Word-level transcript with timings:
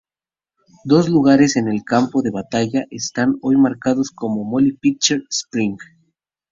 Dos 0.83 1.09
lugares 1.09 1.57
en 1.57 1.67
el 1.67 1.83
campo 1.83 2.23
de 2.23 2.31
batalla 2.31 2.85
están 2.89 3.37
hoy 3.43 3.55
marcados 3.55 4.09
como 4.09 4.43
"Molly 4.43 4.71
Pitcher 4.71 5.25
Spring". 5.29 5.77